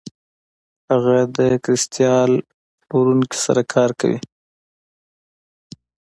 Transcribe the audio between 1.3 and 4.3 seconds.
د کریستال پلورونکي سره کار کوي.